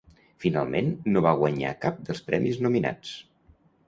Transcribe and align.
Finalment, 0.43 0.87
no 1.17 1.21
va 1.25 1.33
guanyar 1.41 1.73
cap 1.83 1.99
dels 2.07 2.23
premis 2.31 2.57
nominats. 2.69 3.13